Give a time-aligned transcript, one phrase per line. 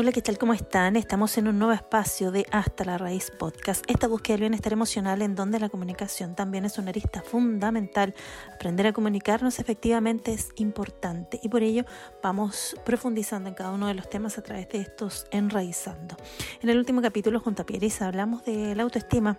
[0.00, 0.38] Hola, ¿qué tal?
[0.38, 0.96] ¿Cómo están?
[0.96, 3.84] Estamos en un nuevo espacio de Hasta la Raíz Podcast.
[3.86, 8.14] Esta búsqueda del bienestar emocional en donde la comunicación también es una arista fundamental.
[8.54, 11.84] Aprender a comunicarnos efectivamente es importante y por ello
[12.22, 16.16] vamos profundizando en cada uno de los temas a través de estos enraizando.
[16.62, 19.36] En el último capítulo junto a Pieris hablamos de la autoestima.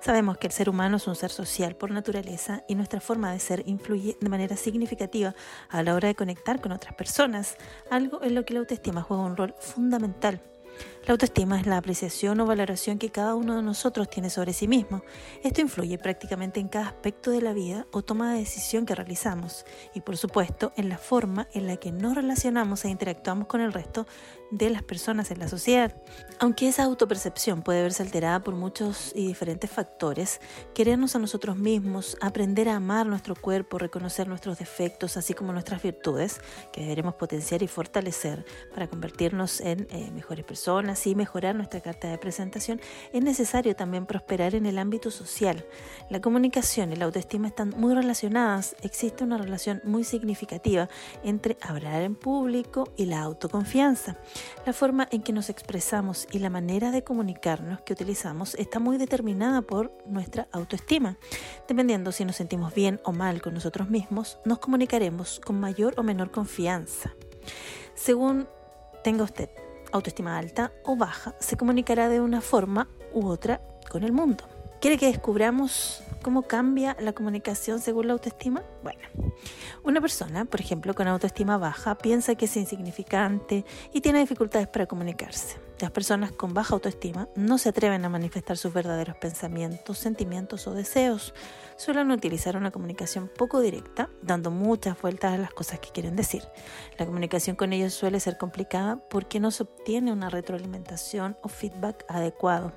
[0.00, 3.38] Sabemos que el ser humano es un ser social por naturaleza y nuestra forma de
[3.38, 5.36] ser influye de manera significativa
[5.68, 7.54] a la hora de conectar con otras personas,
[7.92, 10.40] algo en lo que la autoestima juega un rol fundamental fundamental.
[11.06, 14.68] La autoestima es la apreciación o valoración que cada uno de nosotros tiene sobre sí
[14.68, 15.02] mismo.
[15.42, 19.64] Esto influye prácticamente en cada aspecto de la vida o toma de decisión que realizamos
[19.94, 23.72] y por supuesto en la forma en la que nos relacionamos e interactuamos con el
[23.72, 24.06] resto
[24.50, 25.96] de las personas en la sociedad.
[26.38, 30.40] Aunque esa autopercepción puede verse alterada por muchos y diferentes factores,
[30.74, 35.82] querernos a nosotros mismos, aprender a amar nuestro cuerpo, reconocer nuestros defectos, así como nuestras
[35.82, 36.40] virtudes,
[36.72, 42.08] que deberemos potenciar y fortalecer para convertirnos en eh, mejores personas y mejorar nuestra carta
[42.08, 42.80] de presentación,
[43.12, 45.64] es necesario también prosperar en el ámbito social.
[46.08, 50.88] La comunicación y la autoestima están muy relacionadas, existe una relación muy significativa
[51.22, 54.16] entre hablar en público y la autoconfianza.
[54.66, 58.98] La forma en que nos expresamos y la manera de comunicarnos que utilizamos está muy
[58.98, 61.16] determinada por nuestra autoestima.
[61.68, 66.02] Dependiendo si nos sentimos bien o mal con nosotros mismos, nos comunicaremos con mayor o
[66.02, 67.14] menor confianza.
[67.94, 68.48] Según
[69.02, 69.50] tenga usted
[69.92, 74.44] autoestima alta o baja, se comunicará de una forma u otra con el mundo.
[74.80, 78.62] ¿Quiere que descubramos cómo cambia la comunicación según la autoestima?
[78.82, 79.00] Bueno,
[79.84, 84.86] una persona, por ejemplo, con autoestima baja, piensa que es insignificante y tiene dificultades para
[84.86, 85.58] comunicarse.
[85.80, 90.72] Las personas con baja autoestima no se atreven a manifestar sus verdaderos pensamientos, sentimientos o
[90.72, 91.34] deseos.
[91.80, 96.42] Suelen utilizar una comunicación poco directa, dando muchas vueltas a las cosas que quieren decir.
[96.98, 102.04] La comunicación con ellos suele ser complicada porque no se obtiene una retroalimentación o feedback
[102.06, 102.74] adecuado.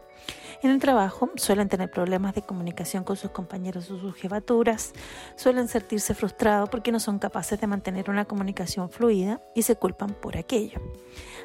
[0.61, 4.93] En el trabajo suelen tener problemas de comunicación con sus compañeros o sus jefaturas,
[5.35, 10.11] suelen sentirse frustrados porque no son capaces de mantener una comunicación fluida y se culpan
[10.11, 10.79] por aquello.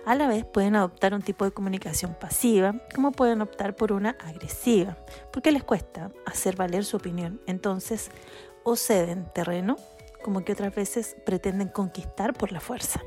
[0.07, 4.11] A la vez pueden adoptar un tipo de comunicación pasiva, como pueden optar por una
[4.21, 4.97] agresiva,
[5.33, 7.41] porque les cuesta hacer valer su opinión.
[7.49, 8.11] Entonces,
[8.63, 9.77] o ceden terreno,
[10.23, 13.01] como que otras veces pretenden conquistar por la fuerza.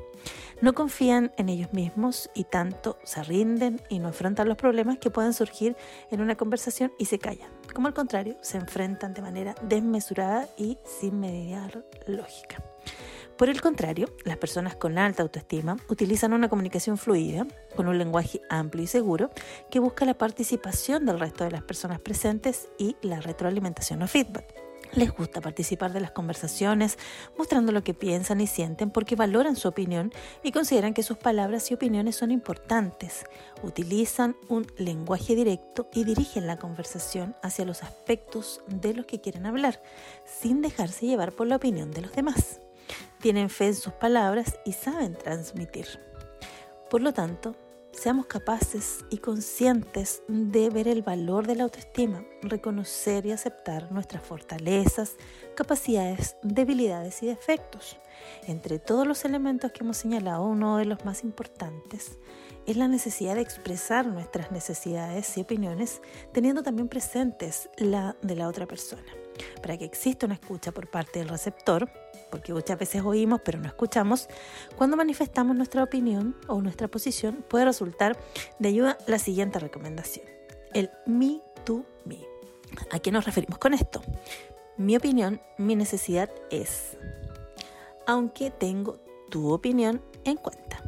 [0.61, 5.09] No confían en ellos mismos y tanto se rinden y no afrontan los problemas que
[5.09, 5.75] pueden surgir
[6.11, 7.49] en una conversación y se callan.
[7.73, 12.63] Como al contrario, se enfrentan de manera desmesurada y sin mediar lógica.
[13.41, 18.39] Por el contrario, las personas con alta autoestima utilizan una comunicación fluida, con un lenguaje
[18.51, 19.31] amplio y seguro,
[19.71, 24.45] que busca la participación del resto de las personas presentes y la retroalimentación o feedback.
[24.93, 26.99] Les gusta participar de las conversaciones,
[27.35, 30.13] mostrando lo que piensan y sienten porque valoran su opinión
[30.43, 33.25] y consideran que sus palabras y opiniones son importantes.
[33.63, 39.47] Utilizan un lenguaje directo y dirigen la conversación hacia los aspectos de los que quieren
[39.47, 39.81] hablar,
[40.27, 42.61] sin dejarse llevar por la opinión de los demás
[43.21, 45.87] tienen fe en sus palabras y saben transmitir.
[46.89, 47.55] Por lo tanto,
[47.91, 54.23] seamos capaces y conscientes de ver el valor de la autoestima, reconocer y aceptar nuestras
[54.23, 55.15] fortalezas,
[55.55, 57.97] capacidades, debilidades y defectos.
[58.47, 62.17] Entre todos los elementos que hemos señalado, uno de los más importantes
[62.65, 68.47] es la necesidad de expresar nuestras necesidades y opiniones, teniendo también presentes la de la
[68.47, 69.03] otra persona.
[69.61, 71.89] Para que exista una escucha por parte del receptor,
[72.31, 74.27] porque muchas veces oímos pero no escuchamos,
[74.77, 78.17] cuando manifestamos nuestra opinión o nuestra posición puede resultar
[78.59, 80.25] de ayuda la siguiente recomendación,
[80.73, 82.19] el me to me.
[82.91, 84.01] ¿A qué nos referimos con esto?
[84.77, 86.97] Mi opinión, mi necesidad es,
[88.07, 88.99] aunque tengo
[89.29, 90.81] tu opinión en cuenta,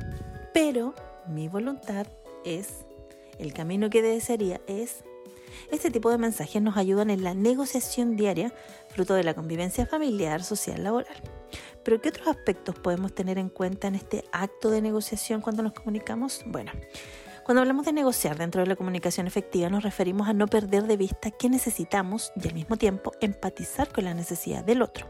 [0.53, 0.95] pero
[1.27, 2.07] mi voluntad
[2.45, 2.85] es,
[3.37, 5.03] el camino que desearía es
[5.71, 8.53] este tipo de mensajes nos ayudan en la negociación diaria,
[8.89, 11.15] fruto de la convivencia familiar, social, laboral.
[11.83, 15.73] Pero ¿qué otros aspectos podemos tener en cuenta en este acto de negociación cuando nos
[15.73, 16.41] comunicamos?
[16.45, 16.71] Bueno,
[17.43, 20.95] cuando hablamos de negociar dentro de la comunicación efectiva nos referimos a no perder de
[20.95, 25.07] vista qué necesitamos y al mismo tiempo empatizar con la necesidad del otro.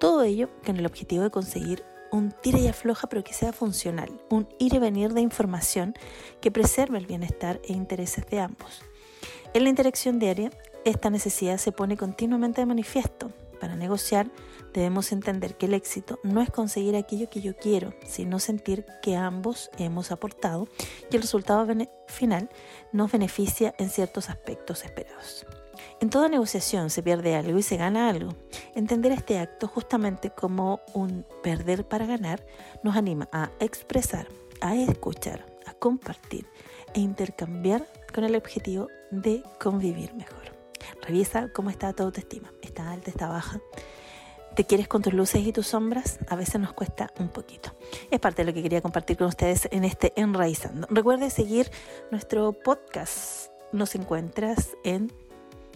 [0.00, 4.10] Todo ello con el objetivo de conseguir un tira y afloja pero que sea funcional,
[4.28, 5.94] un ir y venir de información
[6.40, 8.82] que preserve el bienestar e intereses de ambos.
[9.54, 10.50] En la interacción diaria,
[10.86, 13.30] esta necesidad se pone continuamente de manifiesto.
[13.60, 14.30] Para negociar,
[14.72, 19.14] debemos entender que el éxito no es conseguir aquello que yo quiero, sino sentir que
[19.14, 20.68] ambos hemos aportado
[21.10, 21.66] y el resultado
[22.06, 22.48] final
[22.92, 25.44] nos beneficia en ciertos aspectos esperados.
[26.00, 28.34] En toda negociación se pierde algo y se gana algo.
[28.74, 32.42] Entender este acto justamente como un perder para ganar
[32.82, 34.28] nos anima a expresar,
[34.62, 35.52] a escuchar,
[35.82, 36.46] compartir
[36.94, 40.42] e intercambiar con el objetivo de convivir mejor.
[41.02, 42.52] Revisa cómo está tu autoestima.
[42.62, 43.10] ¿Está alta?
[43.10, 43.60] ¿Está baja?
[44.54, 46.18] ¿Te quieres con tus luces y tus sombras?
[46.28, 47.74] A veces nos cuesta un poquito.
[48.10, 50.86] Es parte de lo que quería compartir con ustedes en este Enraizando.
[50.90, 51.70] Recuerde seguir
[52.10, 53.50] nuestro podcast.
[53.72, 55.10] Nos encuentras en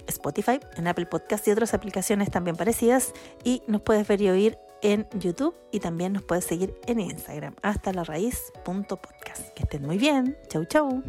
[0.06, 3.14] Spotify, en Apple Podcast y otras aplicaciones también parecidas.
[3.44, 7.54] Y nos puedes ver y oír en YouTube y también nos puedes seguir en Instagram
[7.62, 9.50] hasta la raíz.podcast.
[9.54, 10.36] Que estén muy bien.
[10.48, 11.02] Chau, chau.